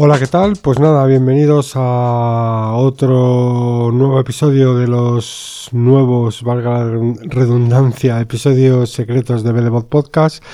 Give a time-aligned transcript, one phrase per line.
[0.00, 0.52] Hola, ¿qué tal?
[0.62, 9.42] Pues nada, bienvenidos a otro nuevo episodio de los nuevos, valga la redundancia, episodios secretos
[9.42, 10.44] de Bedebot Podcast.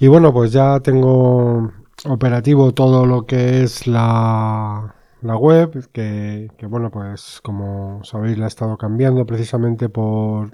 [0.00, 1.70] Y bueno, pues ya tengo
[2.06, 8.46] operativo todo lo que es la, la web, que, que bueno, pues como sabéis la
[8.46, 10.50] he estado cambiando precisamente por,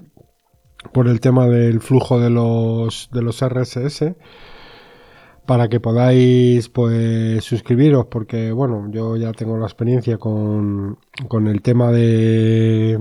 [0.91, 4.13] por el tema del flujo de los, de los RSS
[5.45, 11.61] para que podáis pues suscribiros porque bueno yo ya tengo la experiencia con, con el
[11.61, 12.99] tema de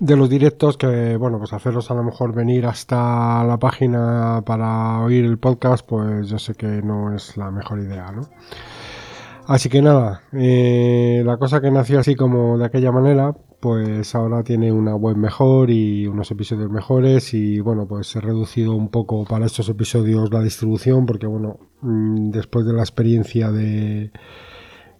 [0.00, 5.00] de los directos que bueno pues hacerlos a lo mejor venir hasta la página para
[5.00, 8.22] oír el podcast pues yo sé que no es la mejor idea no
[9.46, 14.44] así que nada eh, la cosa que nació así como de aquella manera pues ahora
[14.44, 19.24] tiene una web mejor y unos episodios mejores y bueno pues he reducido un poco
[19.24, 24.12] para estos episodios la distribución porque bueno mm, después de la experiencia de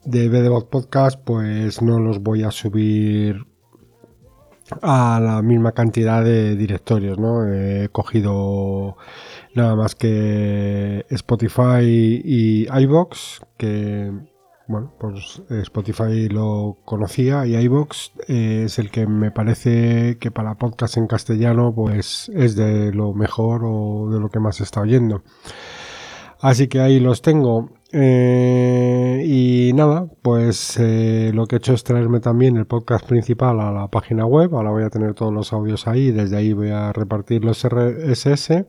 [0.05, 3.47] de BDBot Podcast pues no los voy a subir
[4.83, 8.97] a la misma cantidad de directorios no he cogido
[9.55, 14.13] nada más que Spotify y iBox que
[14.69, 20.31] bueno, pues eh, Spotify lo conocía y iVoox eh, es el que me parece que
[20.31, 24.83] para podcast en castellano pues es de lo mejor o de lo que más está
[24.83, 25.23] oyendo.
[26.41, 27.71] Así que ahí los tengo.
[27.91, 33.73] Eh, y nada, pues lo que he hecho es traerme también el podcast principal a
[33.73, 34.55] la página web.
[34.55, 36.13] Ahora voy a tener todos los audios ahí.
[36.13, 38.67] Desde ahí voy a repartir los RSS.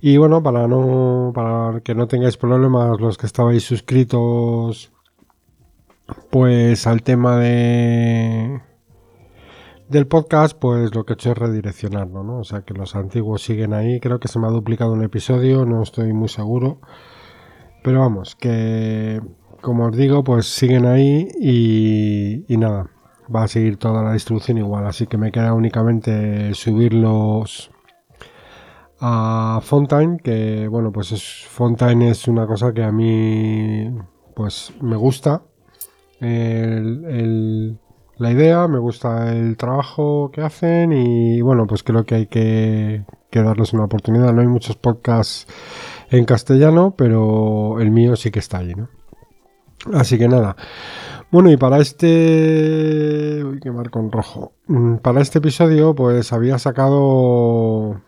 [0.00, 4.90] Y bueno, para no, para que no tengáis problemas los que estabais suscritos
[6.30, 8.60] pues al tema de
[9.88, 12.40] del podcast, pues lo que he hecho es redireccionarlo, ¿no?
[12.40, 14.00] O sea que los antiguos siguen ahí.
[14.00, 16.80] Creo que se me ha duplicado un episodio, no estoy muy seguro.
[17.82, 19.20] Pero vamos, que
[19.60, 22.90] como os digo, pues siguen ahí y, nada,
[23.34, 24.86] va a seguir toda la distribución igual.
[24.86, 27.70] Así que me queda únicamente subirlos
[29.00, 33.90] a Fontaine, que bueno, pues es, Fontaine es una cosa que a mí
[34.34, 35.42] pues me gusta
[36.20, 37.78] la
[38.32, 43.72] idea, me gusta el trabajo que hacen y bueno, pues creo que hay que, darles
[43.72, 44.32] una oportunidad.
[44.32, 45.46] No hay muchos podcasts
[46.10, 48.88] en castellano, pero el mío sí que está allí, ¿no?
[49.94, 50.56] Así que nada.
[51.30, 53.44] Bueno, y para este...
[53.44, 54.54] Uy, que marco en rojo.
[54.66, 58.00] Mm, para este episodio, pues había sacado...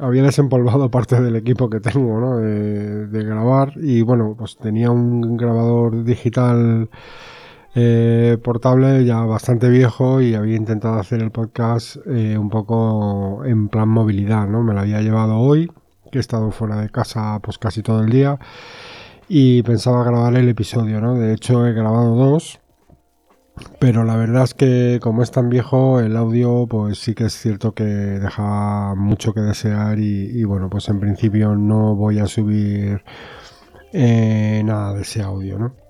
[0.00, 2.38] Había desempolvado parte del equipo que tengo, ¿no?
[2.38, 3.74] De grabar.
[3.76, 6.88] Y bueno, pues tenía un grabador digital
[7.74, 13.68] eh, portable ya bastante viejo y había intentado hacer el podcast eh, un poco en
[13.68, 14.62] plan movilidad, ¿no?
[14.62, 15.70] Me lo había llevado hoy,
[16.10, 18.38] que he estado fuera de casa pues casi todo el día
[19.26, 21.14] y pensaba grabar el episodio, ¿no?
[21.14, 22.60] De hecho he grabado dos,
[23.78, 27.32] pero la verdad es que como es tan viejo el audio pues sí que es
[27.32, 33.02] cierto que deja mucho que desear y, bueno pues en principio no voy a subir
[33.94, 35.81] eh, nada de ese audio, ¿no?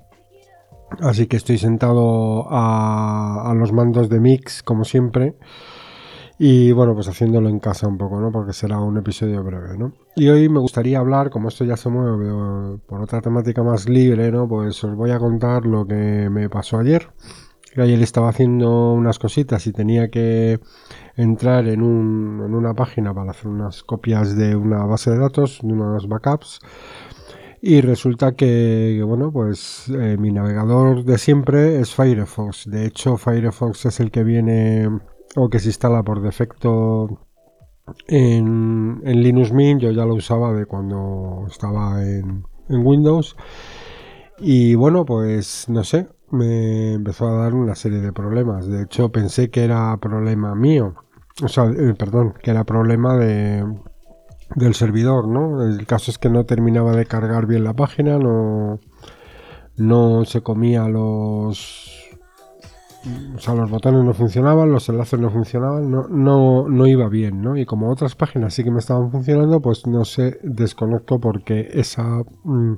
[1.00, 5.34] Así que estoy sentado a, los mandos de mix, como siempre.
[6.38, 8.32] Y bueno, pues haciéndolo en casa un poco, ¿no?
[8.32, 9.92] Porque será un episodio breve, ¿no?
[10.16, 14.32] Y hoy me gustaría hablar, como esto ya se mueve por otra temática más libre,
[14.32, 14.48] ¿no?
[14.48, 17.08] Pues os voy a contar lo que me pasó ayer.
[17.76, 20.60] Ayer estaba haciendo unas cositas y tenía que
[21.16, 25.60] entrar en, un, en una página para hacer unas copias de una base de datos,
[25.62, 26.60] de unos backups.
[27.64, 32.68] Y resulta que, bueno, pues eh, mi navegador de siempre es Firefox.
[32.68, 34.88] De hecho, Firefox es el que viene
[35.36, 37.20] o que se instala por defecto
[38.08, 39.80] en, Linux Mint.
[39.80, 43.36] Yo ya lo usaba de cuando estaba en, en Windows.
[44.38, 48.66] Y bueno, pues no sé, me empezó a dar una serie de problemas.
[48.66, 50.96] De hecho, pensé que era problema mío.
[51.40, 53.64] O sea, eh, perdón, que era problema de,
[54.56, 55.62] del servidor, ¿no?
[55.62, 58.80] El caso es que no terminaba de cargar bien la página, no,
[59.76, 61.88] no se comía los...
[63.34, 67.42] O sea, los botones no funcionaban, los enlaces no funcionaban, no, no, no iba bien,
[67.42, 67.56] ¿no?
[67.56, 72.22] Y como otras páginas sí que me estaban funcionando, pues no sé, desconecto porque esa
[72.44, 72.74] mm,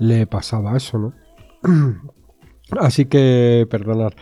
[0.00, 1.12] le pasaba eso, ¿no?
[2.78, 4.12] Así que, perdonad.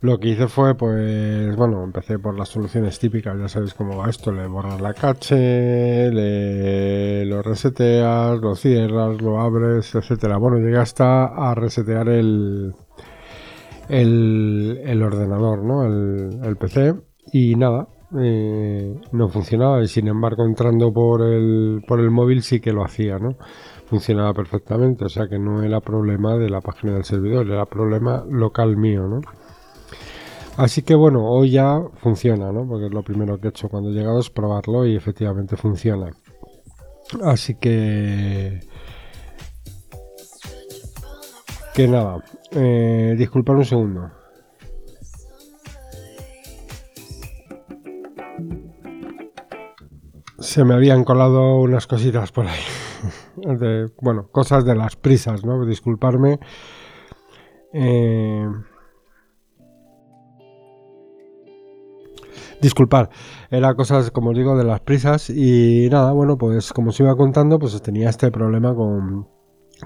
[0.00, 4.08] Lo que hice fue, pues, bueno, empecé por las soluciones típicas, ya sabéis cómo va
[4.08, 10.36] esto, le borras la cache, le lo reseteas, lo cierras, lo abres, etcétera.
[10.38, 12.74] Bueno, llegué hasta a resetear el,
[13.88, 15.84] el, ordenador, ¿no?
[15.84, 16.94] El, el, PC
[17.32, 17.88] y nada,
[18.20, 22.84] eh, no funcionaba y sin embargo entrando por el, por el móvil sí que lo
[22.84, 23.36] hacía, ¿no?
[23.86, 28.24] Funcionaba perfectamente, o sea que no era problema de la página del servidor, era problema
[28.28, 29.20] local mío, ¿no?
[30.58, 32.66] Así que bueno, hoy ya funciona, ¿no?
[32.66, 36.10] Porque lo primero que he hecho cuando he llegado es probarlo y efectivamente funciona.
[37.22, 38.58] Así que...
[41.74, 44.10] Que nada, eh, disculpad un segundo.
[50.40, 52.60] Se me habían colado unas cositas por ahí.
[54.02, 55.64] bueno, cosas de las prisas, ¿no?
[55.64, 56.40] Disculparme.
[57.72, 58.44] Eh,
[62.60, 63.10] Disculpar,
[63.50, 67.16] era cosas, como os digo, de las prisas y nada, bueno, pues como os iba
[67.16, 69.28] contando, pues tenía este problema con,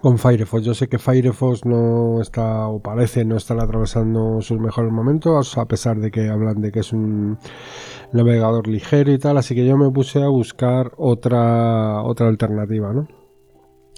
[0.00, 0.64] con Firefox.
[0.64, 5.66] Yo sé que Firefox no está, o parece no estar atravesando sus mejores momentos, a
[5.66, 7.38] pesar de que hablan de que es un
[8.12, 13.06] navegador ligero y tal, así que yo me puse a buscar otra, otra alternativa, ¿no?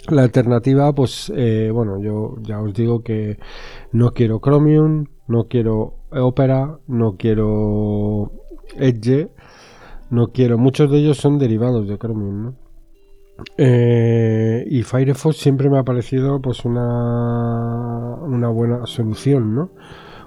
[0.09, 3.39] La alternativa, pues, eh, bueno, yo ya os digo que
[3.93, 8.31] no quiero Chromium, no quiero Opera, no quiero
[8.77, 9.29] Edge,
[10.11, 10.59] no quiero.
[10.59, 12.55] Muchos de ellos son derivados de Chromium.
[13.59, 19.71] Eh, y Firefox siempre me ha parecido pues una, una buena solución, ¿no?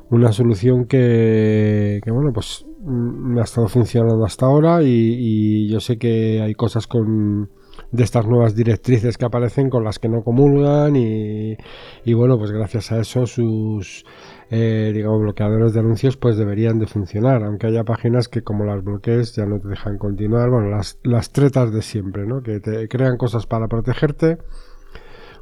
[0.10, 5.70] Una solución que, que bueno, pues mm, me ha estado funcionando hasta ahora y, y,
[5.70, 7.50] yo sé que hay cosas con
[7.92, 11.56] de estas nuevas directrices que aparecen con las que no comulgan y,
[12.04, 14.06] y bueno, pues gracias a eso sus
[14.50, 18.84] eh, digamos, bloqueadores de anuncios, pues deberían de funcionar, aunque haya páginas que como las
[18.84, 22.42] bloquees ya no te dejan continuar, bueno, las, las tretas de siempre, ¿no?
[22.42, 24.38] Que te crean cosas para protegerte,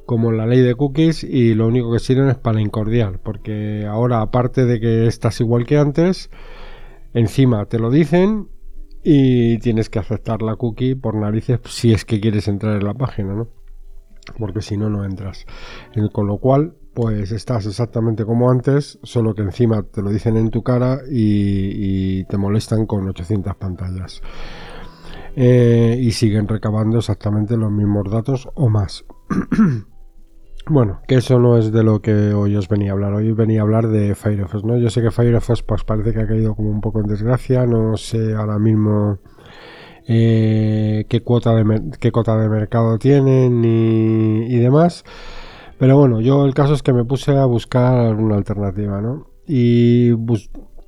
[0.06, 4.22] como la ley de cookies, y lo único que sirven es para incordiar, porque ahora,
[4.22, 6.30] aparte de que estás igual que antes,
[7.14, 8.50] encima te lo dicen
[9.04, 12.96] y tienes que aceptar la cookie por narices si es que quieres entrar en la
[12.96, 13.48] página, ¿no?
[14.40, 15.46] Porque si no, no entras.
[16.12, 20.50] Con lo cual, pues estás exactamente como antes, solo que encima te lo dicen en
[20.50, 24.22] tu cara y, te molestan con 800 pantallas.
[25.36, 29.04] Eh, y siguen recabando exactamente los mismos datos o más.
[30.70, 33.14] bueno, que eso no es de lo que hoy os venía a hablar.
[33.14, 34.78] Hoy venía a hablar de Firefox, ¿no?
[34.78, 37.66] Yo sé que Firefox pues parece que ha caído como un poco en desgracia.
[37.66, 39.20] No sé ahora mismo
[40.08, 45.04] eh, qué, cuota de qué cuota de mercado tienen y demás.
[45.78, 49.28] Pero bueno, yo el caso es que me puse a buscar una alternativa, ¿no?
[49.46, 50.12] Y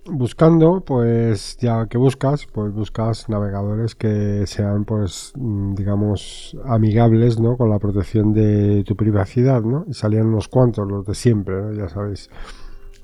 [0.09, 7.57] buscando, pues ya que buscas, pues buscas navegadores que sean, pues, mm, digamos, amigables, ¿no?
[7.57, 9.85] Con la protección de tu privacidad, ¿no?
[9.87, 11.73] Y salían unos cuantos, los de siempre, ¿no?
[11.73, 12.29] Ya sabéis.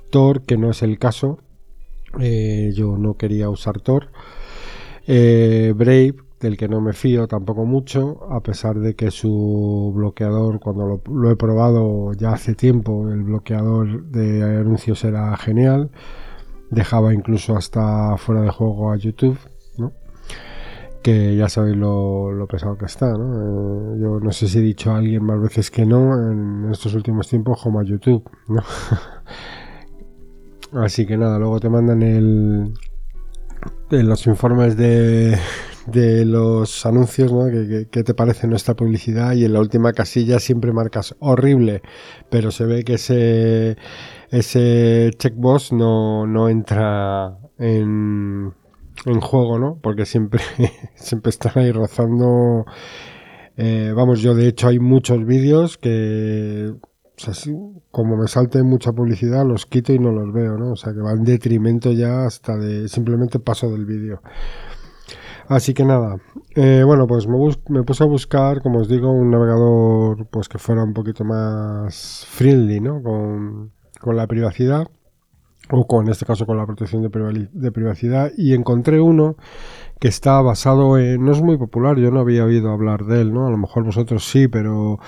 [0.09, 1.39] Tor, que no es el caso.
[2.19, 4.09] Eh, yo no quería usar Tor.
[5.07, 10.59] Eh, Brave, del que no me fío tampoco mucho, a pesar de que su bloqueador,
[10.59, 15.89] cuando lo, he probado ya hace tiempo, el bloqueador de anuncios era genial,
[16.69, 19.37] dejaba incluso hasta fuera de juego a YouTube,
[21.01, 23.95] que ya sabéis lo, pesado que está, ¿no?
[23.95, 26.93] Eh, yo no sé si he dicho a alguien más veces que no en estos
[26.93, 28.63] últimos tiempos como a YouTube, ¿no?
[30.83, 32.73] Así que nada, luego te mandan el,
[33.89, 35.37] los informes de,
[35.87, 37.45] de los anuncios, ¿no?
[37.91, 39.33] ¿Qué, te parece nuestra publicidad?
[39.33, 41.81] Y en la última casilla siempre marcas horrible,
[42.29, 43.77] pero se ve que ese,
[44.29, 48.53] ese checkbox no, no entra en,
[49.05, 49.79] en juego, ¿no?
[49.81, 50.41] Porque siempre,
[50.95, 52.65] siempre están ahí rozando.
[53.57, 56.73] Eh, vamos, yo de hecho hay muchos vídeos que
[57.91, 60.71] como me salte mucha publicidad, los quito y no los veo, ¿no?
[60.71, 64.21] O sea que va en detrimento ya hasta de simplemente paso del vídeo.
[65.47, 66.17] Así que nada,
[66.55, 70.83] eh, bueno, pues me, puse a buscar, como os digo, un navegador pues que fuera
[70.83, 73.01] un poquito más friendly, ¿no?
[73.01, 73.71] Con,
[74.05, 74.89] la privacidad
[75.69, 78.31] o con en este caso con la protección de, privacidad.
[78.37, 79.37] Y encontré uno
[79.99, 83.33] que está basado en no es muy popular yo no había oído hablar de él
[83.33, 84.99] no a lo mejor vosotros sí pero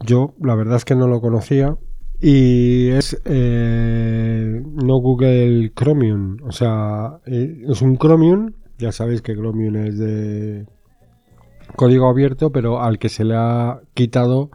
[0.00, 1.76] yo la verdad es que no lo conocía.
[2.18, 9.34] Y es eh, no Google Chromium o sea eh, es un Chromium ya sabéis que
[9.34, 10.66] Chromium es de
[11.76, 14.50] código abierto, pero al que se le ha quitado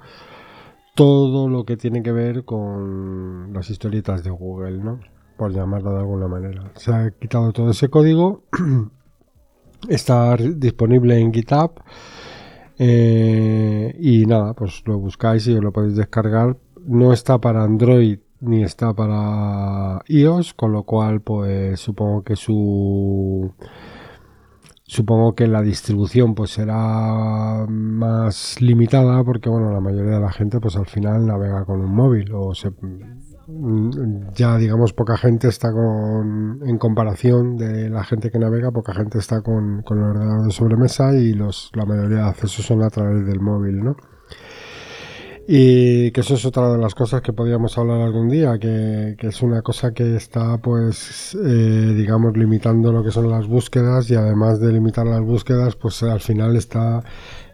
[0.95, 4.99] todo lo que tiene que ver con las historietas de Google, ¿no?
[5.37, 6.71] Por llamarlo de alguna manera.
[6.75, 8.43] Se ha quitado todo ese código.
[9.89, 11.71] Está disponible en GitHub.
[12.77, 16.57] Eh, y nada, pues lo buscáis y os lo podéis descargar.
[16.85, 23.51] No está para Android ni está para iOS, con lo cual pues supongo que su
[24.87, 30.59] Supongo que la distribución pues será más limitada porque bueno, la mayoría de la gente
[30.59, 32.71] pues al final navega con un móvil o se,
[34.35, 39.17] ya digamos poca gente está con en comparación de la gente que navega, poca gente
[39.17, 42.89] está con, con el ordenador de sobremesa y los la mayoría de accesos son a
[42.91, 43.95] través del móvil, ¿no?
[45.47, 49.41] Y que eso es otra de las cosas que podríamos hablar algún día, que, es
[49.43, 54.59] una cosa que está, pues, eh, digamos, limitando lo que son las búsquedas y además
[54.59, 57.03] de limitar las búsquedas, pues al final está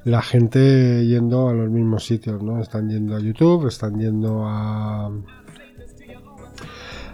[0.05, 2.61] la gente yendo a los mismos sitios, ¿no?
[2.61, 5.11] Están yendo a YouTube, están yendo a,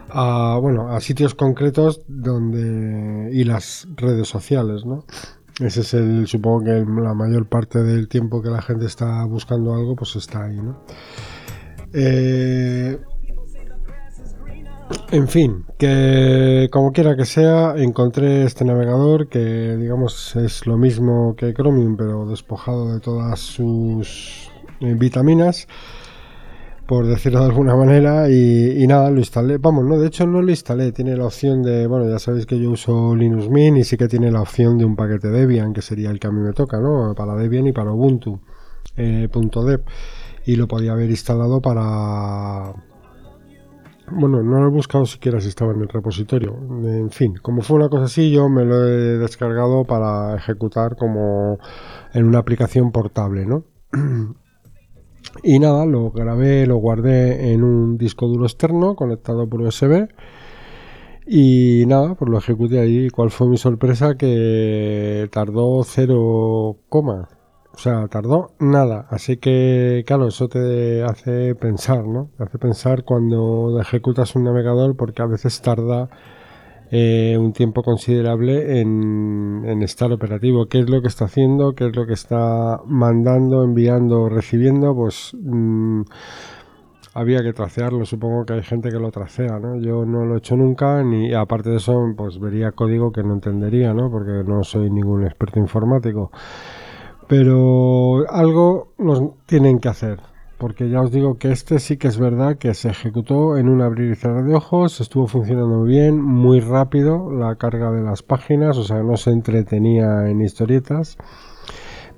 [0.10, 5.06] a bueno, a sitios concretos donde y las redes sociales, ¿no?
[5.60, 9.74] Ese es el, supongo que la mayor parte del tiempo que la gente está buscando
[9.74, 10.84] algo, pues está ahí, ¿no?
[11.94, 13.00] Eh,
[15.12, 21.36] en fin, que como quiera que sea, encontré este navegador que digamos es lo mismo
[21.36, 25.68] que Chromium, pero despojado de todas sus eh, vitaminas
[26.88, 29.58] por decirlo de alguna manera, y, nada, lo instalé.
[29.58, 32.60] Vamos, no, de hecho no lo instalé, tiene la opción de, bueno, ya sabéis que
[32.60, 35.82] yo uso Linux Mint y sí que tiene la opción de un paquete Debian, que
[35.82, 37.14] sería el que a mí me toca, ¿no?
[37.14, 38.40] Para Debian y para Ubuntu,
[38.96, 39.30] eh,
[40.46, 42.74] y lo podía haber instalado para...
[44.10, 46.56] Bueno, no lo he buscado siquiera si estaba en el repositorio.
[46.86, 51.60] En fin, como fue una cosa así, yo me lo he descargado para ejecutar como
[52.14, 53.66] en una aplicación portable, ¿no?
[55.44, 60.08] Y nada, lo grabé, lo guardé en un disco duro externo conectado por USB.
[61.26, 63.10] Y nada, pues lo ejecuté ahí.
[63.10, 64.16] ¿Cuál fue mi sorpresa?
[64.16, 66.78] Que tardó 0,
[67.78, 69.08] o sea, tardó nada.
[69.12, 72.32] Así que, claro, eso te hace pensar, ¿no?
[72.38, 76.10] Te hace pensar cuando ejecutas un navegador porque a veces tarda
[76.90, 80.68] eh, un tiempo considerable en, estar operativo.
[80.68, 81.74] ¿Qué es lo que está haciendo?
[81.74, 84.96] ¿Qué es lo que está mandando, enviando, recibiendo?
[84.96, 86.02] Pues mm,
[87.14, 88.06] había que tracearlo.
[88.06, 89.80] Supongo que hay gente que lo tracea, ¿no?
[89.82, 93.34] Yo no lo he hecho nunca, ni aparte de eso, pues vería código que no
[93.34, 94.10] entendería, ¿no?
[94.10, 96.32] Porque no soy ningún experto informático.
[97.28, 100.20] Pero algo nos tienen que hacer
[100.58, 103.82] porque ya os digo que este sí que es verdad que se ejecutó en un
[103.82, 108.78] abrir y cerrar de ojos, estuvo funcionando bien, muy rápido la carga de las páginas,
[108.78, 111.18] o sea, no se entretenía en historietas.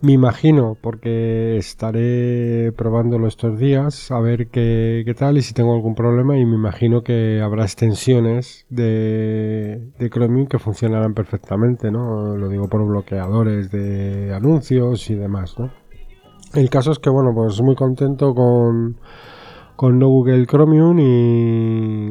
[0.02, 5.94] Me imagino, porque estaré probándolo estos días, a ver qué, tal y si tengo algún
[5.94, 12.38] problema, y me imagino que habrá extensiones de, de Chromium que funcionarán perfectamente, ¿no?
[12.38, 15.70] Lo digo por bloqueadores de anuncios y demás, ¿no?
[16.54, 18.98] El caso es que, bueno, pues muy contento con,
[19.76, 22.10] con no Google Chromium y,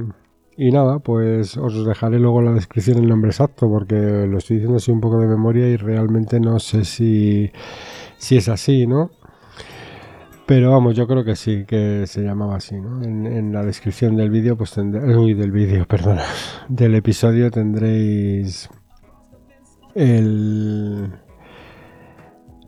[0.56, 4.56] y nada, pues os dejaré luego en la descripción el nombre exacto porque lo estoy
[4.56, 7.50] diciendo así un poco de memoria y realmente no sé si,
[8.16, 9.10] si es así, ¿no?
[10.46, 13.02] Pero vamos, yo creo que sí, que se llamaba así, ¿no?
[13.02, 15.14] En, la descripción del vídeo, pues tendréis...
[15.14, 16.22] Uy, del vídeo, perdona.
[16.68, 18.70] Del episodio tendréis
[19.94, 21.12] el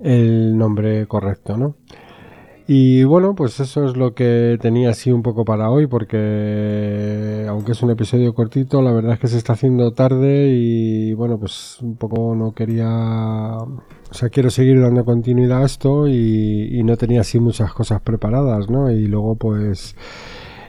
[0.03, 1.77] el nombre correcto, ¿no?
[2.73, 7.73] Y bueno, pues eso es lo que tenía así un poco para hoy, porque aunque
[7.73, 11.79] es un episodio cortito, la verdad es que se está haciendo tarde y bueno, pues
[11.83, 17.23] un poco no quería, o sea, quiero seguir dando continuidad a esto y, no tenía
[17.23, 18.89] así muchas cosas preparadas, ¿no?
[18.93, 19.97] Y luego pues...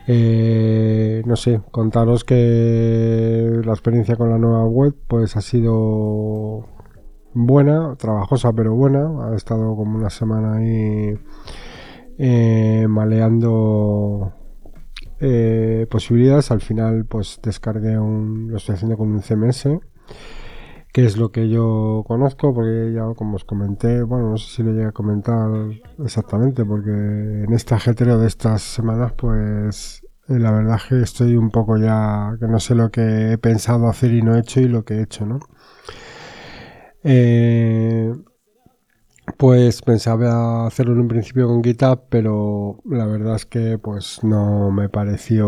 [0.08, 6.66] Eh, no sé, contaros que la experiencia con la nueva web pues ha sido
[7.34, 9.32] buena, trabajosa pero buena.
[9.32, 11.18] Ha estado como una semana ahí
[12.18, 14.34] eh, maleando
[15.20, 16.52] eh, posibilidades.
[16.52, 19.70] Al final pues descargué un, lo estoy haciendo con un CMS,
[20.94, 24.64] que es lo que yo conozco, porque ya como os comenté, bueno, no sé si
[24.64, 25.50] lo llegué a comentar
[26.04, 31.36] exactamente, porque en este ajetreo de estas semanas pues eh, la verdad es que estoy
[31.36, 34.62] un poco ya que no sé lo que he pensado hacer y no he hecho
[34.62, 35.40] y lo que he hecho, ¿no?
[37.04, 38.14] Eh,
[39.38, 44.70] pues pensaba hacerlo en un principio con GitHub, pero la verdad es que pues no
[44.72, 45.48] me pareció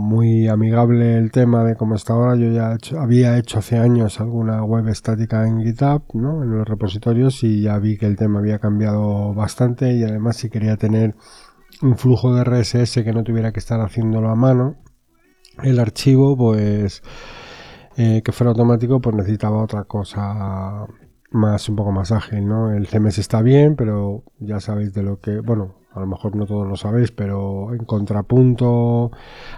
[0.00, 2.36] muy amigable el tema de cómo está ahora.
[2.36, 6.42] Yo ya había hecho hace años alguna web estática en GitHub, ¿no?
[6.42, 10.50] En los repositorios y ya vi que el tema había cambiado bastante y además si
[10.50, 11.14] quería tener
[11.82, 14.76] un flujo de RSS que no tuviera que estar haciéndolo a mano,
[15.62, 17.02] el archivo pues
[17.96, 20.86] eh, que fuera automático, pues necesitaba otra cosa
[21.30, 22.72] más, un poco más ágil, ¿no?
[22.72, 26.46] El CMS está bien, pero ya sabéis de lo que, bueno, a lo mejor no
[26.46, 29.10] todos lo sabéis, pero en contrapunto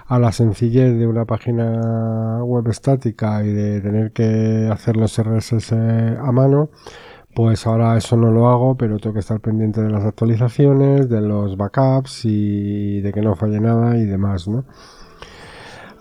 [0.07, 5.73] a la sencillez de una página web estática y de tener que hacer los RSS
[5.73, 6.71] a mano,
[7.35, 11.21] pues ahora eso no lo hago, pero tengo que estar pendiente de las actualizaciones, de
[11.21, 14.65] los backups y de que no falle nada y demás, ¿no?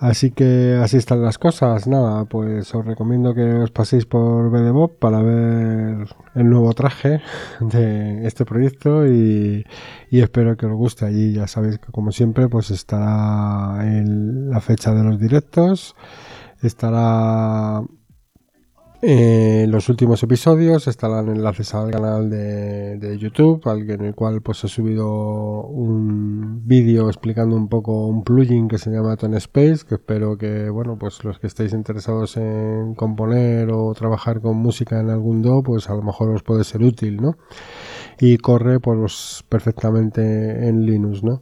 [0.01, 1.86] Así que así están las cosas.
[1.86, 7.22] Nada, pues os recomiendo que os paséis por BDBOP para ver el nuevo traje
[7.60, 9.63] de este proyecto y,
[10.10, 11.05] espero que os guste.
[11.05, 15.96] Allí ya sabéis que como siempre pues estará en la fecha de los directos,
[16.63, 17.84] estará
[19.03, 24.67] eh, los últimos episodios estarán enlaces al canal de, YouTube, en el cual pues he
[24.67, 30.38] subido un vídeo explicando un poco un plugin que se llama Tone Space, que espero
[30.38, 35.41] que bueno pues los que estéis interesados en componer o trabajar con música en algún
[35.41, 37.38] do, pues a lo mejor os puede ser útil, ¿no?
[38.20, 41.41] Y corre pues perfectamente en Linux, ¿no?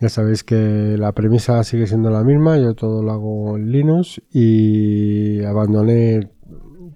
[0.00, 4.22] Ya sabéis que la premisa sigue siendo la misma, yo todo lo hago en Linux
[4.32, 6.30] y abandoné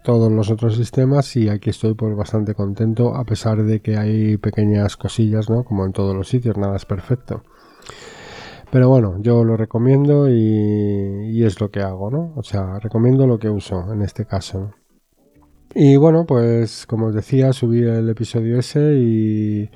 [0.04, 4.36] todos los otros sistemas y aquí estoy pues bastante contento a pesar de que hay
[4.36, 5.64] pequeñas cosillas, ¿no?
[5.64, 7.42] Como en todos los sitios, nada es perfecto.
[8.70, 12.34] Pero bueno, yo lo recomiendo y, es lo que hago, ¿no?
[12.36, 14.74] O sea, recomiendo lo que uso en este caso.
[15.74, 19.70] Y bueno, pues como os decía, subí el episodio ese y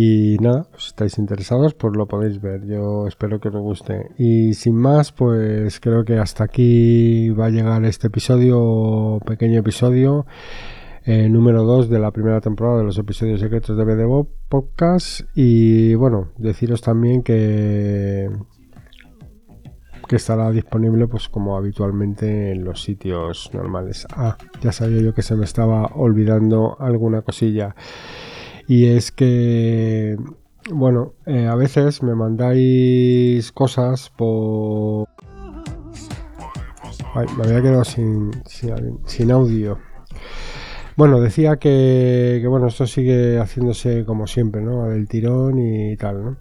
[0.00, 2.64] y nada, si estáis interesados, pues lo podéis ver.
[2.68, 4.12] Yo espero que os guste.
[4.16, 10.24] Y sin más, pues creo que hasta aquí va a llegar este episodio, pequeño episodio,
[11.04, 15.22] eh, número 2 de la primera temporada de los episodios secretos de BDBO Podcast.
[15.34, 18.30] Y bueno, deciros también que
[20.06, 24.06] que estará disponible pues como habitualmente en los sitios normales.
[24.10, 27.74] Ah, ya sabía yo que se me estaba olvidando alguna cosilla.
[28.68, 30.18] Y es que,
[30.70, 35.08] bueno, eh, a veces me mandáis cosas por...
[37.14, 39.78] Ay, me había quedado sin, sin, audio.
[40.96, 44.90] Bueno, decía que, que, bueno, esto sigue haciéndose como siempre, ¿no?
[44.90, 46.36] Del tirón y tal, ¿no?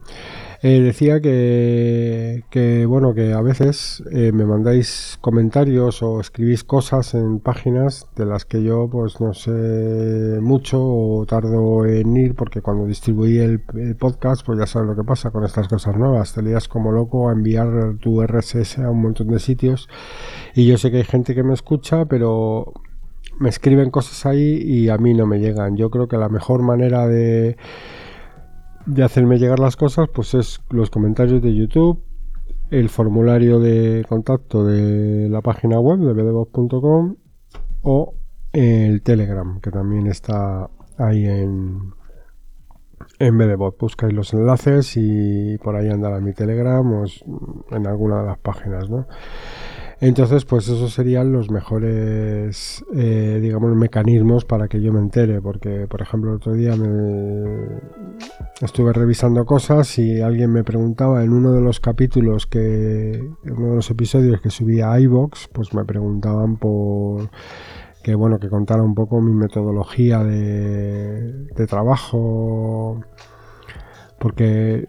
[0.63, 7.39] Eh, decía que, bueno, que a veces eh, me mandáis comentarios o escribís cosas en
[7.39, 12.85] páginas de las que yo pues no sé mucho o tardo en ir porque cuando
[12.85, 13.61] distribuí el,
[13.99, 17.29] podcast pues ya sabes lo que pasa con estas cosas nuevas, te lías como loco
[17.29, 19.87] a enviar tu RSS a un montón de sitios
[20.55, 22.73] y yo sé que hay gente que me escucha pero
[23.39, 25.77] me escriben cosas ahí y a mí no me llegan.
[25.77, 27.57] Yo creo que la mejor manera de
[28.87, 32.01] de hacerme llegar las cosas, pues es los comentarios de YouTube,
[32.71, 37.15] el formulario de contacto de la página web de bdbox.com
[37.81, 38.13] o
[38.53, 41.93] el Telegram, que también está ahí en,
[43.19, 43.77] en BDBot.
[43.77, 47.05] Buscáis los enlaces y por ahí andará mi Telegram o
[47.71, 49.05] en alguna de las páginas, ¿no?
[49.99, 55.87] Entonces, pues esos serían los mejores, eh, digamos, mecanismos para que yo me entere, porque,
[55.87, 57.79] por ejemplo, el otro día me
[58.61, 63.69] estuve revisando cosas y alguien me preguntaba en uno de los capítulos que, en uno
[63.71, 67.31] de los episodios que subía a iVox, pues me preguntaban por
[68.03, 73.01] que, bueno, que contara un poco mi metodología de, de trabajo
[74.19, 74.87] porque,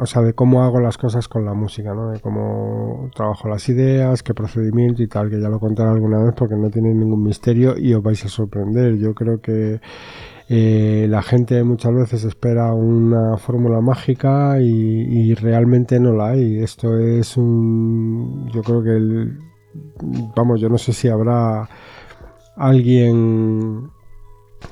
[0.00, 2.10] o sea, de cómo hago las cosas con la música, ¿no?
[2.10, 6.34] De cómo trabajo las ideas, qué procedimiento y tal, que ya lo contaré alguna vez
[6.36, 8.96] porque no tiene ningún misterio y os vais a sorprender.
[8.98, 9.80] Yo creo que
[10.48, 16.62] eh, la gente muchas veces espera una fórmula mágica y, realmente no la hay.
[16.62, 19.38] Esto es un, yo creo que el,
[20.36, 21.68] vamos, yo no sé si habrá
[22.56, 23.90] alguien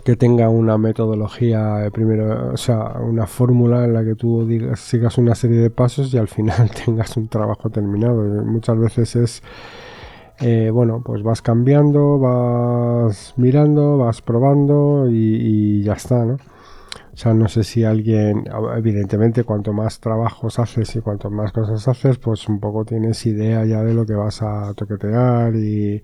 [0.04, 4.80] que tenga una metodología eh, primero, o sea, una fórmula en la que tú digas,
[4.80, 8.22] sigas una serie de pasos y al final tengas un trabajo terminado.
[8.44, 9.42] Muchas veces es,
[10.40, 16.34] eh, bueno, pues vas cambiando, vas mirando, vas probando y, ya está, ¿no?
[17.12, 18.44] O sea, no sé si alguien,
[18.76, 23.64] evidentemente, cuanto más trabajos haces y cuanto más cosas haces, pues un poco tienes idea
[23.66, 26.02] ya de lo que vas a toquetear y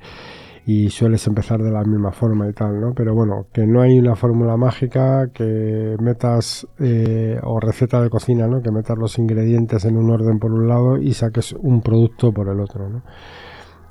[0.69, 2.93] y sueles empezar de la misma forma y tal, ¿no?
[2.93, 8.49] Pero bueno, que no hay una fórmula mágica que metas eh, o receta de cocina,
[8.49, 8.61] ¿no?
[8.61, 12.49] Que metas los ingredientes en un orden por un lado y saques un producto por
[12.49, 13.05] el otro, ¿no?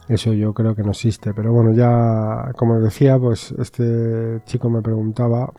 [0.09, 1.33] Eso yo creo que no existe.
[1.33, 5.53] Pero bueno, ya como decía, pues este chico me preguntaba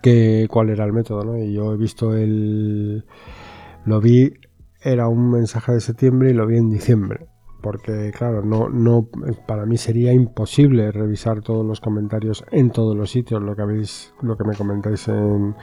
[0.00, 1.38] que cuál era el método, ¿no?
[1.38, 3.04] Y yo he visto el...
[3.84, 4.32] Lo vi,
[4.82, 7.33] era un mensaje de septiembre y lo vi en diciembre
[7.64, 9.08] porque claro, no, no,
[9.46, 14.12] para mí sería imposible revisar todos los comentarios en todos los sitios, lo que habéis,
[14.20, 15.56] lo que me comentáis en,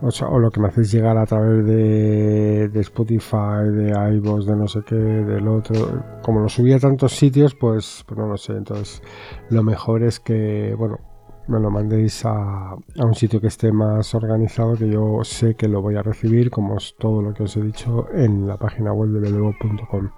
[0.00, 4.66] o, lo que me hacéis llegar a través de, de Spotify, de iVoox, de no
[4.66, 8.54] sé qué, del otro, como lo subí a tantos sitios, pues, pues no lo sé,
[8.54, 9.02] entonces
[9.50, 11.00] lo mejor es que, bueno,
[11.48, 15.82] me lo mandéis a, un sitio que esté más organizado, que yo sé que lo
[15.82, 19.10] voy a recibir, como es todo lo que os he dicho en la página web
[19.10, 20.10] de belevo.com.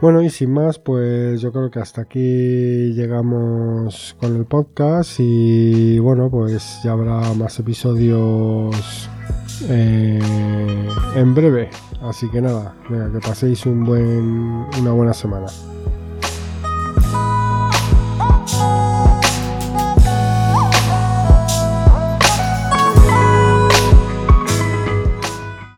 [0.00, 5.98] Bueno, y sin más, pues yo creo que hasta aquí llegamos con el podcast y
[5.98, 9.08] bueno, pues ya habrá más episodios
[9.68, 10.20] eh,
[11.16, 11.70] en breve.
[12.02, 15.46] Así que nada, que paséis un buen, una buena semana.